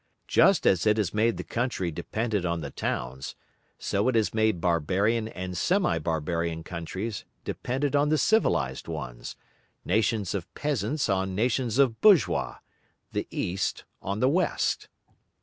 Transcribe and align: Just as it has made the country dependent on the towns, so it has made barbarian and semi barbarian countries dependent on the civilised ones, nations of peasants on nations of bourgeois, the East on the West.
Just 0.27 0.65
as 0.65 0.87
it 0.87 0.97
has 0.97 1.13
made 1.13 1.37
the 1.37 1.43
country 1.43 1.91
dependent 1.91 2.43
on 2.43 2.61
the 2.61 2.71
towns, 2.71 3.35
so 3.77 4.07
it 4.07 4.15
has 4.15 4.33
made 4.33 4.59
barbarian 4.59 5.27
and 5.27 5.55
semi 5.55 5.99
barbarian 5.99 6.63
countries 6.63 7.23
dependent 7.43 7.95
on 7.95 8.09
the 8.09 8.17
civilised 8.17 8.87
ones, 8.87 9.35
nations 9.85 10.33
of 10.33 10.51
peasants 10.55 11.07
on 11.07 11.35
nations 11.35 11.77
of 11.77 12.01
bourgeois, 12.01 12.57
the 13.11 13.27
East 13.29 13.83
on 14.01 14.21
the 14.21 14.27
West. 14.29 14.87